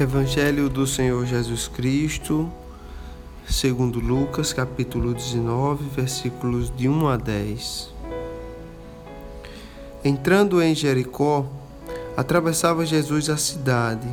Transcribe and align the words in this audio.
Evangelho 0.00 0.68
do 0.68 0.86
Senhor 0.86 1.26
Jesus 1.26 1.66
Cristo, 1.66 2.48
segundo 3.48 3.98
Lucas, 3.98 4.52
capítulo 4.52 5.12
19, 5.12 5.86
versículos 5.88 6.72
de 6.76 6.88
1 6.88 7.08
a 7.08 7.16
10. 7.16 7.92
Entrando 10.04 10.62
em 10.62 10.72
Jericó, 10.72 11.44
atravessava 12.16 12.86
Jesus 12.86 13.28
a 13.28 13.36
cidade. 13.36 14.08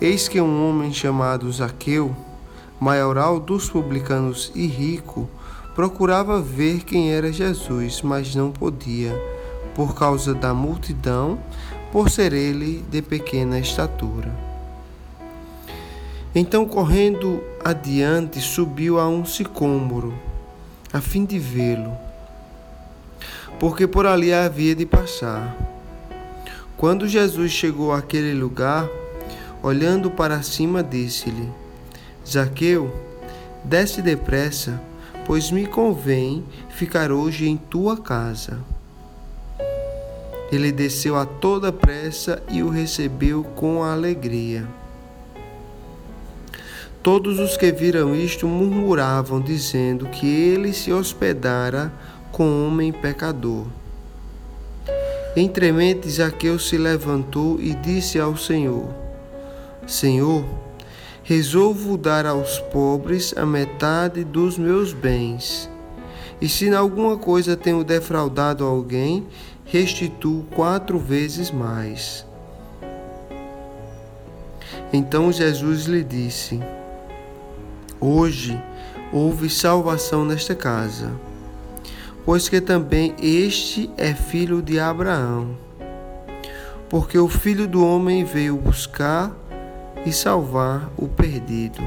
Eis 0.00 0.28
que 0.28 0.40
um 0.40 0.70
homem 0.70 0.92
chamado 0.92 1.50
Zaqueu, 1.50 2.14
maioral 2.78 3.40
dos 3.40 3.68
publicanos 3.68 4.52
e 4.54 4.64
rico, 4.64 5.28
procurava 5.74 6.40
ver 6.40 6.84
quem 6.84 7.12
era 7.12 7.32
Jesus, 7.32 8.00
mas 8.00 8.32
não 8.36 8.52
podia, 8.52 9.12
por 9.74 9.96
causa 9.96 10.32
da 10.32 10.54
multidão, 10.54 11.36
por 11.92 12.10
ser 12.10 12.32
ele 12.32 12.84
de 12.90 13.00
pequena 13.02 13.58
estatura. 13.58 14.30
Então, 16.34 16.66
correndo 16.66 17.42
adiante, 17.64 18.40
subiu 18.40 19.00
a 19.00 19.08
um 19.08 19.24
sicômoro, 19.24 20.12
a 20.92 21.00
fim 21.00 21.24
de 21.24 21.38
vê-lo, 21.38 21.96
porque 23.58 23.86
por 23.86 24.06
ali 24.06 24.32
havia 24.32 24.74
de 24.74 24.84
passar. 24.84 25.56
Quando 26.76 27.08
Jesus 27.08 27.52
chegou 27.52 27.90
àquele 27.90 28.34
lugar, 28.34 28.86
olhando 29.62 30.10
para 30.10 30.42
cima, 30.42 30.82
disse-lhe: 30.82 31.48
Zaqueu, 32.28 32.94
desce 33.64 34.02
depressa, 34.02 34.78
pois 35.24 35.50
me 35.50 35.66
convém 35.66 36.44
ficar 36.68 37.10
hoje 37.10 37.48
em 37.48 37.56
tua 37.56 37.96
casa. 37.96 38.58
Ele 40.50 40.70
desceu 40.70 41.16
a 41.16 41.26
toda 41.26 41.72
pressa 41.72 42.42
e 42.48 42.62
o 42.62 42.68
recebeu 42.68 43.42
com 43.42 43.82
alegria. 43.82 44.66
Todos 47.02 47.38
os 47.38 47.56
que 47.56 47.70
viram 47.70 48.14
isto 48.14 48.46
murmuravam, 48.46 49.40
dizendo 49.40 50.06
que 50.06 50.26
ele 50.26 50.72
se 50.72 50.92
hospedara 50.92 51.92
com 52.32 52.66
homem 52.66 52.92
pecador. 52.92 53.66
Entremente 55.36 56.10
Zaqueu 56.10 56.58
se 56.58 56.76
levantou 56.76 57.60
e 57.60 57.74
disse 57.74 58.18
ao 58.18 58.36
Senhor: 58.36 58.88
Senhor, 59.86 60.44
resolvo 61.22 61.96
dar 61.96 62.24
aos 62.24 62.58
pobres 62.58 63.34
a 63.36 63.44
metade 63.44 64.24
dos 64.24 64.56
meus 64.56 64.92
bens. 64.92 65.70
E 66.40 66.48
se 66.48 66.66
em 66.66 66.74
alguma 66.74 67.16
coisa 67.16 67.56
tenho 67.56 67.84
defraudado 67.84 68.64
alguém, 68.64 69.26
restituo 69.66 70.44
quatro 70.54 70.98
vezes 70.98 71.50
mais. 71.50 72.24
Então 74.92 75.32
Jesus 75.32 75.84
lhe 75.84 76.02
disse: 76.02 76.60
Hoje 78.00 78.60
houve 79.12 79.50
salvação 79.50 80.24
nesta 80.24 80.54
casa, 80.54 81.12
pois 82.24 82.48
que 82.48 82.60
também 82.60 83.14
este 83.20 83.90
é 83.96 84.14
filho 84.14 84.62
de 84.62 84.78
Abraão. 84.78 85.56
Porque 86.88 87.18
o 87.18 87.28
filho 87.28 87.66
do 87.66 87.84
homem 87.84 88.24
veio 88.24 88.56
buscar 88.56 89.34
e 90.04 90.12
salvar 90.12 90.88
o 90.96 91.08
perdido. 91.08 91.82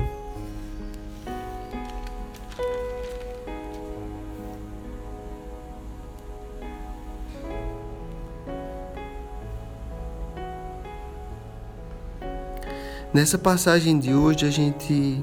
Nessa 13.19 13.38
passagem 13.38 14.00
de 14.00 14.13
hoje 14.13 14.46
a 14.46 14.50
gente 14.50 15.22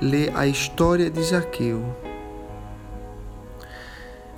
lê 0.00 0.30
a 0.34 0.46
história 0.46 1.10
de 1.10 1.22
Zaqueu. 1.22 1.84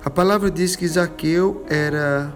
A 0.03 0.09
palavra 0.09 0.51
diz 0.51 0.75
que 0.75 0.85
Zaqueu 0.85 1.63
era 1.69 2.33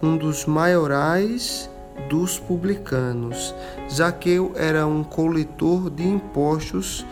um 0.00 0.16
dos 0.16 0.46
maiorais 0.46 1.68
dos 2.08 2.38
publicanos. 2.38 3.52
Zaqueu 3.90 4.52
era 4.54 4.86
um 4.86 5.02
coletor 5.02 5.90
de 5.90 6.06
impostos 6.06 7.04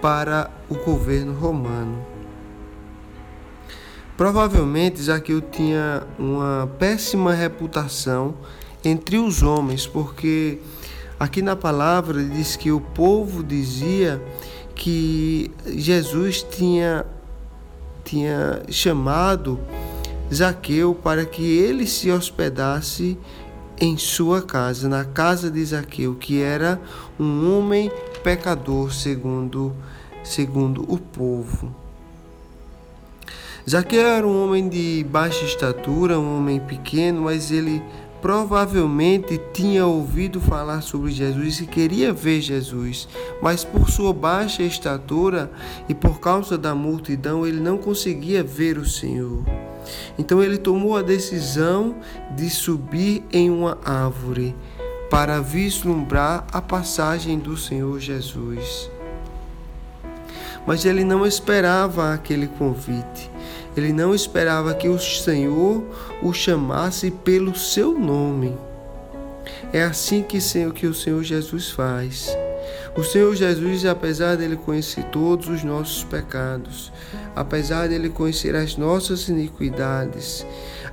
para 0.00 0.50
o 0.70 0.76
governo 0.76 1.34
romano. 1.34 2.02
Provavelmente 4.16 5.02
Zaqueu 5.02 5.42
tinha 5.42 6.02
uma 6.18 6.66
péssima 6.78 7.34
reputação 7.34 8.36
entre 8.82 9.18
os 9.18 9.42
homens, 9.42 9.86
porque 9.86 10.60
Aqui 11.20 11.42
na 11.42 11.54
palavra 11.54 12.24
diz 12.24 12.56
que 12.56 12.72
o 12.72 12.80
povo 12.80 13.44
dizia 13.44 14.22
que 14.74 15.50
Jesus 15.66 16.42
tinha, 16.42 17.04
tinha 18.02 18.62
chamado 18.70 19.60
Zaqueu 20.32 20.94
para 20.94 21.26
que 21.26 21.42
ele 21.42 21.86
se 21.86 22.10
hospedasse 22.10 23.18
em 23.78 23.98
sua 23.98 24.40
casa, 24.40 24.88
na 24.88 25.04
casa 25.04 25.50
de 25.50 25.62
Zaqueu, 25.62 26.14
que 26.14 26.40
era 26.40 26.80
um 27.18 27.54
homem 27.54 27.92
pecador, 28.24 28.90
segundo, 28.90 29.76
segundo 30.24 30.90
o 30.90 30.96
povo. 30.96 31.74
Zaqueu 33.68 34.06
era 34.06 34.26
um 34.26 34.42
homem 34.42 34.70
de 34.70 35.04
baixa 35.10 35.44
estatura, 35.44 36.18
um 36.18 36.38
homem 36.38 36.58
pequeno, 36.58 37.20
mas 37.24 37.50
ele 37.50 37.82
provavelmente 38.20 39.40
tinha 39.52 39.86
ouvido 39.86 40.40
falar 40.40 40.82
sobre 40.82 41.10
Jesus 41.10 41.60
e 41.60 41.66
queria 41.66 42.12
ver 42.12 42.40
Jesus, 42.40 43.08
mas 43.42 43.64
por 43.64 43.90
sua 43.90 44.12
baixa 44.12 44.62
estatura 44.62 45.50
e 45.88 45.94
por 45.94 46.20
causa 46.20 46.58
da 46.58 46.74
multidão 46.74 47.46
ele 47.46 47.60
não 47.60 47.78
conseguia 47.78 48.42
ver 48.42 48.78
o 48.78 48.86
Senhor. 48.86 49.44
Então 50.18 50.42
ele 50.42 50.58
tomou 50.58 50.96
a 50.96 51.02
decisão 51.02 51.96
de 52.36 52.50
subir 52.50 53.24
em 53.32 53.50
uma 53.50 53.78
árvore 53.84 54.54
para 55.10 55.40
vislumbrar 55.40 56.46
a 56.52 56.62
passagem 56.62 57.38
do 57.38 57.56
Senhor 57.56 57.98
Jesus. 57.98 58.90
Mas 60.66 60.84
ele 60.84 61.04
não 61.04 61.26
esperava 61.26 62.12
aquele 62.12 62.46
convite. 62.46 63.29
Ele 63.80 63.94
não 63.94 64.14
esperava 64.14 64.74
que 64.74 64.90
o 64.90 64.98
Senhor 64.98 65.82
o 66.22 66.34
chamasse 66.34 67.10
pelo 67.10 67.56
seu 67.56 67.98
nome. 67.98 68.54
É 69.72 69.82
assim 69.82 70.22
que, 70.22 70.38
que 70.74 70.86
o 70.86 70.92
Senhor 70.92 71.22
Jesus 71.24 71.70
faz. 71.70 72.28
O 72.94 73.02
Senhor 73.02 73.34
Jesus, 73.34 73.86
apesar 73.86 74.36
dele 74.36 74.56
conhecer 74.56 75.04
todos 75.04 75.48
os 75.48 75.64
nossos 75.64 76.04
pecados, 76.04 76.92
apesar 77.34 77.88
dele 77.88 78.10
conhecer 78.10 78.54
as 78.54 78.76
nossas 78.76 79.30
iniquidades, 79.30 80.44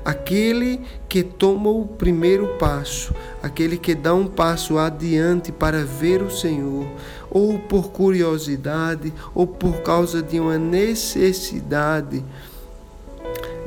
aquele 0.05 0.79
que 1.09 1.23
toma 1.23 1.69
o 1.69 1.85
primeiro 1.85 2.55
passo, 2.57 3.13
aquele 3.43 3.77
que 3.77 3.93
dá 3.93 4.13
um 4.13 4.27
passo 4.27 4.77
adiante 4.77 5.51
para 5.51 5.83
ver 5.83 6.21
o 6.21 6.31
Senhor, 6.31 6.87
ou 7.29 7.59
por 7.59 7.91
curiosidade, 7.91 9.11
ou 9.35 9.45
por 9.45 9.81
causa 9.81 10.23
de 10.23 10.39
uma 10.39 10.57
necessidade, 10.57 12.23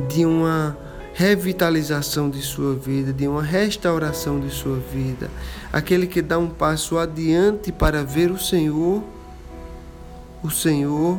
de 0.08 0.24
uma 0.24 0.76
revitalização 1.14 2.30
de 2.30 2.40
sua 2.40 2.74
vida, 2.74 3.12
de 3.12 3.26
uma 3.26 3.42
restauração 3.42 4.40
de 4.40 4.50
sua 4.50 4.78
vida. 4.78 5.30
Aquele 5.72 6.06
que 6.06 6.22
dá 6.22 6.38
um 6.38 6.48
passo 6.48 6.98
adiante 6.98 7.72
para 7.72 8.04
ver 8.04 8.30
o 8.30 8.38
Senhor, 8.38 9.02
o 10.42 10.50
Senhor 10.50 11.18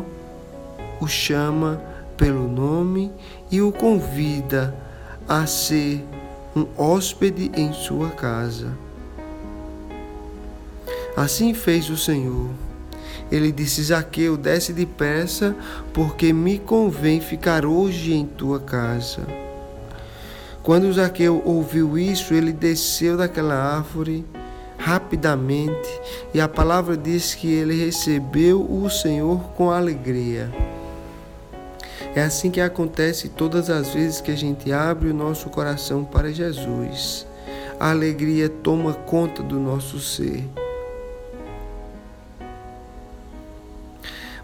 o 1.01 1.07
chama 1.07 1.81
pelo 2.15 2.47
nome 2.47 3.11
e 3.49 3.59
o 3.59 3.71
convida 3.71 4.73
a 5.27 5.47
ser 5.47 6.05
um 6.55 6.67
hóspede 6.77 7.51
em 7.55 7.73
sua 7.73 8.11
casa. 8.11 8.71
Assim 11.17 11.53
fez 11.53 11.89
o 11.89 11.97
Senhor. 11.97 12.49
Ele 13.31 13.51
disse: 13.51 13.83
Zaqueu, 13.83 14.35
desce 14.35 14.73
depressa, 14.73 15.55
porque 15.93 16.33
me 16.33 16.59
convém 16.59 17.21
ficar 17.21 17.65
hoje 17.65 18.13
em 18.13 18.25
tua 18.25 18.59
casa. 18.59 19.21
Quando 20.61 20.91
Zaqueu 20.93 21.41
ouviu 21.43 21.97
isso, 21.97 22.33
ele 22.33 22.51
desceu 22.51 23.17
daquela 23.17 23.55
árvore 23.55 24.25
rapidamente, 24.77 25.89
e 26.33 26.41
a 26.41 26.47
palavra 26.47 26.97
diz 26.97 27.35
que 27.35 27.47
ele 27.47 27.85
recebeu 27.85 28.61
o 28.61 28.89
Senhor 28.89 29.39
com 29.55 29.69
alegria. 29.71 30.51
É 32.15 32.21
assim 32.21 32.51
que 32.51 32.59
acontece 32.59 33.29
todas 33.29 33.69
as 33.69 33.93
vezes 33.93 34.19
que 34.19 34.31
a 34.31 34.35
gente 34.35 34.71
abre 34.71 35.09
o 35.09 35.13
nosso 35.13 35.49
coração 35.49 36.03
para 36.03 36.33
Jesus. 36.33 37.25
A 37.79 37.91
alegria 37.91 38.49
toma 38.49 38.93
conta 38.93 39.41
do 39.41 39.59
nosso 39.59 39.99
ser. 39.99 40.43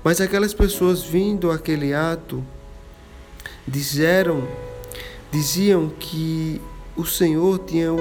Mas 0.03 0.21
aquelas 0.21 0.53
pessoas 0.53 1.03
vindo 1.03 1.51
àquele 1.51 1.93
ato 1.93 2.43
disseram, 3.67 4.47
diziam 5.31 5.89
que 5.89 6.61
o 6.95 7.05
Senhor 7.05 7.59
tinha, 7.59 7.91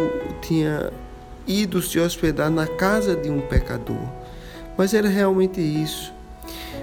tinha 0.40 0.92
ido 1.46 1.82
se 1.82 1.98
hospedar 1.98 2.50
na 2.50 2.66
casa 2.66 3.16
de 3.16 3.30
um 3.30 3.40
pecador. 3.40 4.02
Mas 4.76 4.94
era 4.94 5.08
realmente 5.08 5.60
isso. 5.60 6.12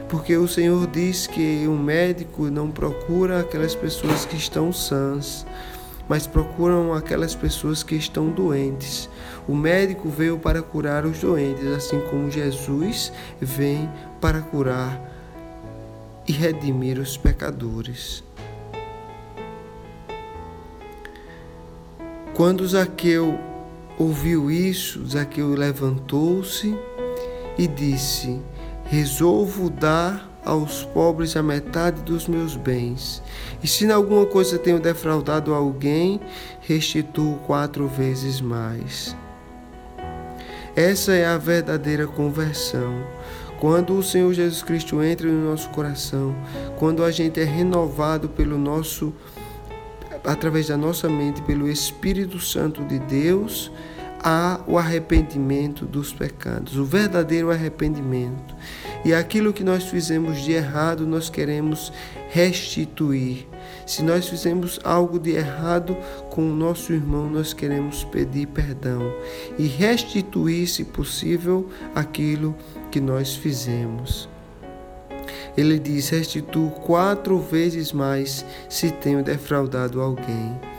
Porque 0.09 0.35
o 0.37 0.47
Senhor 0.47 0.85
diz 0.87 1.25
que 1.25 1.67
um 1.67 1.77
médico 1.77 2.43
não 2.43 2.69
procura 2.69 3.39
aquelas 3.39 3.73
pessoas 3.73 4.25
que 4.25 4.35
estão 4.35 4.71
sãs, 4.71 5.45
mas 6.07 6.27
procuram 6.27 6.93
aquelas 6.93 7.33
pessoas 7.33 7.83
que 7.83 7.95
estão 7.95 8.29
doentes. 8.29 9.09
O 9.47 9.55
médico 9.55 10.09
veio 10.09 10.37
para 10.37 10.61
curar 10.61 11.05
os 11.05 11.19
doentes, 11.19 11.65
assim 11.67 11.99
como 12.09 12.29
Jesus 12.29 13.11
vem 13.39 13.89
para 14.19 14.41
curar 14.41 14.99
e 16.27 16.31
redimir 16.31 16.99
os 16.99 17.17
pecadores. 17.17 18.23
Quando 22.33 22.67
Zaqueu 22.67 23.37
ouviu 23.97 24.49
isso, 24.49 25.05
Zaqueu 25.07 25.49
levantou-se 25.49 26.75
e 27.57 27.67
disse: 27.67 28.41
Resolvo 28.85 29.69
dar 29.69 30.32
aos 30.45 30.83
pobres 30.85 31.35
a 31.35 31.43
metade 31.43 32.01
dos 32.01 32.27
meus 32.27 32.55
bens. 32.55 33.21
E 33.63 33.67
se 33.67 33.85
em 33.85 33.91
alguma 33.91 34.25
coisa 34.25 34.59
tenho 34.59 34.79
defraudado 34.79 35.53
alguém, 35.53 36.19
restituo 36.61 37.37
quatro 37.45 37.87
vezes 37.87 38.41
mais. 38.41 39.15
Essa 40.75 41.13
é 41.13 41.25
a 41.25 41.37
verdadeira 41.37 42.07
conversão. 42.07 43.05
Quando 43.59 43.97
o 43.97 44.03
Senhor 44.03 44.33
Jesus 44.33 44.61
Cristo 44.61 45.01
entra 45.01 45.27
no 45.27 45.49
nosso 45.49 45.69
coração, 45.69 46.35
quando 46.77 47.03
a 47.03 47.11
gente 47.11 47.39
é 47.39 47.45
renovado 47.45 48.27
pelo 48.27 48.57
nosso 48.57 49.13
através 50.23 50.67
da 50.67 50.77
nossa 50.77 51.09
mente 51.09 51.41
pelo 51.41 51.69
Espírito 51.69 52.39
Santo 52.39 52.83
de 52.85 52.97
Deus, 52.99 53.71
há 54.23 54.61
o 54.65 54.77
arrependimento 54.77 55.85
dos 55.85 56.13
pecados, 56.13 56.77
o 56.77 56.85
verdadeiro 56.85 57.51
arrependimento. 57.51 58.55
E 59.03 59.13
aquilo 59.13 59.51
que 59.51 59.63
nós 59.63 59.83
fizemos 59.83 60.41
de 60.41 60.53
errado, 60.53 61.05
nós 61.05 61.29
queremos 61.29 61.91
restituir. 62.29 63.45
Se 63.85 64.01
nós 64.01 64.29
fizemos 64.29 64.79
algo 64.83 65.19
de 65.19 65.31
errado 65.31 65.97
com 66.29 66.49
o 66.49 66.55
nosso 66.55 66.93
irmão, 66.93 67.29
nós 67.29 67.53
queremos 67.53 68.05
pedir 68.05 68.47
perdão 68.47 69.01
e 69.59 69.67
restituir, 69.67 70.67
se 70.67 70.85
possível, 70.85 71.69
aquilo 71.93 72.55
que 72.89 73.01
nós 73.01 73.35
fizemos. 73.35 74.29
Ele 75.57 75.77
diz: 75.77 76.09
Restituo 76.09 76.71
quatro 76.71 77.39
vezes 77.39 77.91
mais 77.91 78.45
se 78.69 78.89
tenho 78.89 79.21
defraudado 79.21 80.01
alguém 80.01 80.72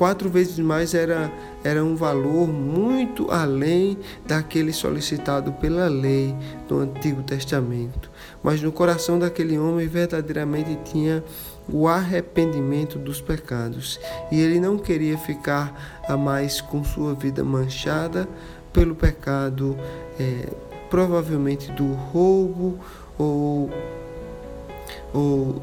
quatro 0.00 0.30
vezes 0.30 0.58
mais 0.58 0.94
era, 0.94 1.30
era 1.62 1.84
um 1.84 1.94
valor 1.94 2.48
muito 2.48 3.30
além 3.30 3.98
daquele 4.26 4.72
solicitado 4.72 5.52
pela 5.52 5.88
lei 5.88 6.34
do 6.66 6.78
Antigo 6.78 7.22
Testamento. 7.22 8.10
Mas 8.42 8.62
no 8.62 8.72
coração 8.72 9.18
daquele 9.18 9.58
homem 9.58 9.86
verdadeiramente 9.86 10.78
tinha 10.84 11.22
o 11.70 11.86
arrependimento 11.86 12.98
dos 12.98 13.20
pecados 13.20 14.00
e 14.32 14.40
ele 14.40 14.58
não 14.58 14.78
queria 14.78 15.18
ficar 15.18 16.00
a 16.08 16.16
mais 16.16 16.62
com 16.62 16.82
sua 16.82 17.12
vida 17.12 17.44
manchada 17.44 18.26
pelo 18.72 18.94
pecado, 18.94 19.76
é, 20.18 20.48
provavelmente 20.88 21.70
do 21.72 21.92
roubo 21.92 22.78
ou, 23.18 23.68
ou 25.12 25.60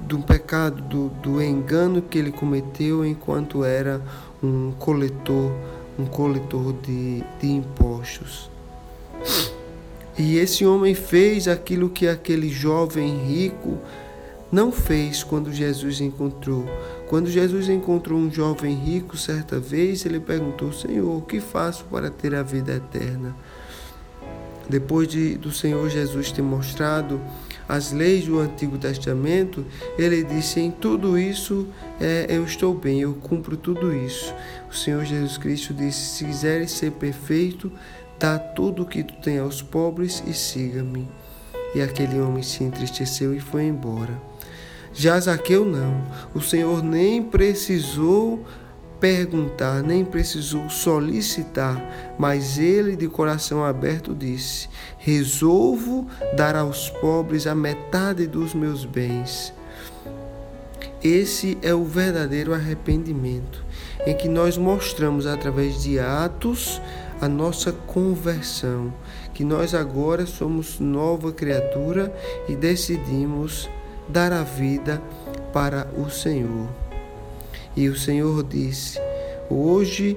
do 0.00 0.18
pecado, 0.20 0.82
do, 0.82 1.08
do 1.22 1.42
engano 1.42 2.02
que 2.02 2.18
ele 2.18 2.32
cometeu 2.32 3.04
enquanto 3.04 3.64
era 3.64 4.00
um 4.42 4.72
coletor, 4.72 5.52
um 5.98 6.06
coletor 6.06 6.72
de, 6.82 7.22
de 7.40 7.50
impostos. 7.50 8.50
E 10.16 10.36
esse 10.36 10.64
homem 10.64 10.94
fez 10.94 11.48
aquilo 11.48 11.90
que 11.90 12.06
aquele 12.06 12.48
jovem 12.48 13.24
rico 13.26 13.78
não 14.50 14.70
fez 14.70 15.24
quando 15.24 15.52
Jesus 15.52 16.00
encontrou. 16.00 16.64
Quando 17.08 17.28
Jesus 17.28 17.68
encontrou 17.68 18.18
um 18.18 18.30
jovem 18.30 18.74
rico 18.76 19.16
certa 19.16 19.58
vez, 19.58 20.06
ele 20.06 20.20
perguntou: 20.20 20.72
Senhor, 20.72 21.18
o 21.18 21.22
que 21.22 21.40
faço 21.40 21.84
para 21.86 22.10
ter 22.10 22.34
a 22.34 22.42
vida 22.42 22.74
eterna? 22.74 23.34
Depois 24.68 25.08
de, 25.08 25.36
do 25.36 25.50
Senhor 25.50 25.88
Jesus 25.90 26.30
ter 26.30 26.42
mostrado 26.42 27.20
as 27.68 27.92
leis 27.92 28.26
do 28.26 28.38
Antigo 28.38 28.78
Testamento, 28.78 29.64
ele 29.98 30.22
disse: 30.22 30.60
Em 30.60 30.70
tudo 30.70 31.18
isso 31.18 31.66
é, 32.00 32.26
eu 32.28 32.44
estou 32.44 32.74
bem, 32.74 33.00
eu 33.00 33.14
cumpro 33.14 33.56
tudo 33.56 33.94
isso. 33.94 34.34
O 34.70 34.74
Senhor 34.74 35.04
Jesus 35.04 35.38
Cristo 35.38 35.72
disse: 35.72 36.18
Se 36.18 36.24
quiseres 36.24 36.70
ser 36.72 36.92
perfeito, 36.92 37.72
dá 38.18 38.38
tudo 38.38 38.82
o 38.82 38.86
que 38.86 39.02
tu 39.02 39.14
tem 39.14 39.38
aos 39.38 39.62
pobres 39.62 40.22
e 40.26 40.34
siga-me. 40.34 41.08
E 41.74 41.80
aquele 41.80 42.20
homem 42.20 42.42
se 42.42 42.62
entristeceu 42.62 43.34
e 43.34 43.40
foi 43.40 43.64
embora. 43.64 44.20
Já 44.92 45.18
Zaqueu 45.18 45.64
não. 45.64 46.04
O 46.32 46.40
Senhor 46.40 46.82
nem 46.82 47.22
precisou 47.22 48.44
perguntar, 49.00 49.82
nem 49.82 50.04
precisou 50.04 50.68
solicitar, 50.70 52.14
mas 52.18 52.58
ele, 52.58 52.96
de 52.96 53.08
coração 53.08 53.64
aberto, 53.64 54.14
disse: 54.14 54.68
Resolvo 54.98 56.06
dar 56.36 56.56
aos 56.56 56.88
pobres 56.90 57.46
a 57.46 57.54
metade 57.54 58.26
dos 58.26 58.54
meus 58.54 58.84
bens. 58.84 59.52
Esse 61.02 61.58
é 61.60 61.74
o 61.74 61.84
verdadeiro 61.84 62.54
arrependimento, 62.54 63.62
em 64.06 64.16
que 64.16 64.26
nós 64.26 64.56
mostramos 64.56 65.26
através 65.26 65.82
de 65.82 65.98
atos 65.98 66.80
a 67.20 67.28
nossa 67.28 67.72
conversão, 67.72 68.92
que 69.34 69.44
nós 69.44 69.74
agora 69.74 70.24
somos 70.24 70.80
nova 70.80 71.30
criatura 71.32 72.14
e 72.48 72.56
decidimos 72.56 73.68
dar 74.08 74.32
a 74.32 74.42
vida 74.42 75.02
para 75.52 75.86
o 75.96 76.08
Senhor. 76.10 76.83
E 77.76 77.88
o 77.88 77.96
Senhor 77.96 78.44
disse: 78.44 79.00
Hoje 79.50 80.16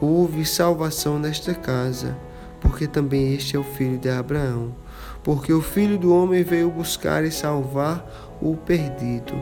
houve 0.00 0.44
salvação 0.44 1.18
nesta 1.18 1.54
casa, 1.54 2.16
porque 2.60 2.86
também 2.86 3.34
este 3.34 3.56
é 3.56 3.58
o 3.58 3.64
filho 3.64 3.98
de 3.98 4.10
Abraão. 4.10 4.74
Porque 5.22 5.52
o 5.52 5.62
filho 5.62 5.98
do 5.98 6.14
homem 6.14 6.42
veio 6.42 6.70
buscar 6.70 7.24
e 7.24 7.30
salvar 7.30 8.38
o 8.40 8.56
perdido. 8.56 9.34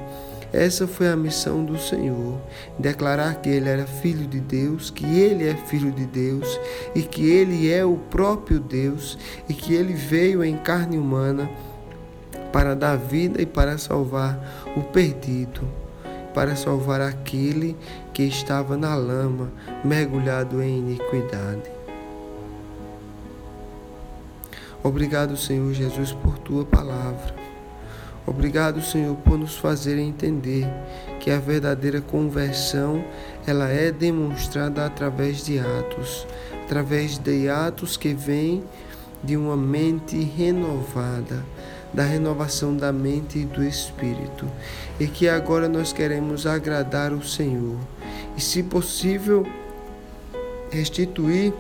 Essa 0.53 0.87
foi 0.87 1.09
a 1.09 1.17
missão 1.17 1.65
do 1.65 1.77
Senhor: 1.77 2.41
declarar 2.79 3.37
que 3.37 3.49
Ele 3.49 3.69
era 3.69 3.85
filho 3.85 4.27
de 4.27 4.39
Deus, 4.41 4.89
que 4.89 5.05
Ele 5.05 5.49
é 5.49 5.55
filho 5.55 5.91
de 5.91 6.07
Deus 6.07 6.61
e 6.95 7.03
que 7.03 7.29
Ele 7.29 7.71
é 7.71 7.85
o 7.85 7.97
próprio 7.97 8.61
Deus 8.61 9.19
e 9.49 9.55
que 9.55 9.75
Ele 9.75 9.93
veio 9.93 10.45
em 10.45 10.57
carne 10.57 10.97
humana 10.97 11.51
para 12.53 12.75
dar 12.75 12.97
vida 12.97 13.43
e 13.43 13.47
para 13.47 13.77
salvar 13.77 14.73
o 14.77 14.83
perdido 14.83 15.86
para 16.37 16.55
salvar 16.55 17.01
aquele 17.01 17.75
que 18.13 18.23
estava 18.25 18.77
na 18.77 18.95
lama, 18.95 19.51
mergulhado 19.83 20.63
em 20.63 20.81
iniquidade. 20.81 21.63
Obrigado, 24.83 25.35
Senhor 25.35 25.73
Jesus, 25.73 26.13
por 26.13 26.37
tua 26.41 26.63
palavra. 26.63 27.35
Obrigado, 28.27 28.83
Senhor, 28.83 29.17
por 29.17 29.39
nos 29.39 29.57
fazer 29.57 29.99
entender 29.99 30.69
que 31.21 31.31
a 31.31 31.39
verdadeira 31.39 32.03
conversão 32.03 33.03
ela 33.47 33.71
é 33.71 33.91
demonstrada 33.91 34.85
através 34.85 35.43
de 35.43 35.59
atos, 35.59 36.27
através 36.67 37.17
de 37.17 37.49
atos 37.49 37.97
que 37.97 38.13
vêm 38.13 38.63
de 39.25 39.39
uma 39.39 39.57
mente 39.57 40.21
renovada, 40.21 41.43
da 41.97 42.05
renovação 42.05 42.77
da 42.77 42.93
mente 42.93 43.39
e 43.39 43.45
do 43.47 43.65
espírito, 43.65 44.47
e 45.01 45.07
que 45.07 45.27
agora 45.27 45.67
nós 45.67 45.95
queremos 45.95 46.47
agradar 46.47 47.11
o 47.15 47.27
Senhor 47.27 47.79
e, 48.37 48.41
se 48.41 48.63
possível, 48.63 49.47
restituir 50.71 51.55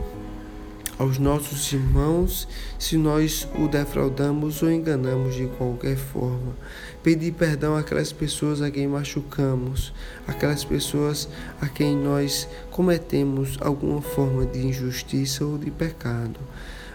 aos 0.98 1.18
nossos 1.18 1.72
irmãos 1.72 2.48
se 2.78 2.96
nós 2.96 3.48
o 3.58 3.66
defraudamos 3.66 4.62
ou 4.62 4.70
enganamos 4.70 5.34
de 5.34 5.46
qualquer 5.46 5.96
forma. 5.96 6.54
Pedir 7.02 7.32
perdão 7.32 7.74
àquelas 7.74 8.12
pessoas 8.12 8.60
a 8.60 8.70
quem 8.70 8.86
machucamos, 8.86 9.92
aquelas 10.26 10.64
pessoas 10.64 11.28
a 11.60 11.68
quem 11.68 11.96
nós 11.96 12.46
cometemos 12.70 13.56
alguma 13.60 14.02
forma 14.02 14.44
de 14.44 14.66
injustiça 14.66 15.44
ou 15.44 15.56
de 15.56 15.70
pecado. 15.70 16.40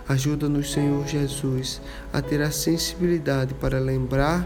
Ajuda-nos, 0.08 0.72
Senhor 0.72 1.08
Jesus, 1.08 1.82
a 2.12 2.22
ter 2.22 2.42
a 2.42 2.52
sensibilidade 2.52 3.54
para 3.54 3.80
lembrar 3.80 4.46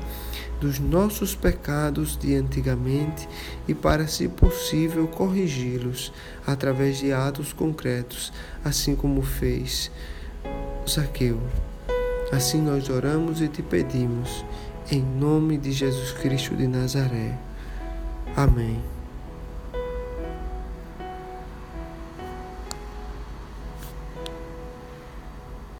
dos 0.59 0.79
nossos 0.79 1.35
pecados 1.35 2.17
de 2.17 2.35
antigamente 2.35 3.27
e 3.67 3.73
para, 3.73 4.07
se 4.07 4.27
possível, 4.27 5.07
corrigi-los 5.07 6.13
através 6.45 6.99
de 6.99 7.11
atos 7.11 7.53
concretos, 7.53 8.31
assim 8.63 8.95
como 8.95 9.21
fez 9.21 9.91
Zaqueu. 10.87 11.39
Assim 12.31 12.61
nós 12.61 12.89
oramos 12.89 13.41
e 13.41 13.47
te 13.47 13.61
pedimos, 13.61 14.45
em 14.91 15.01
nome 15.01 15.57
de 15.57 15.71
Jesus 15.71 16.11
Cristo 16.11 16.55
de 16.55 16.67
Nazaré. 16.67 17.37
Amém. 18.35 18.94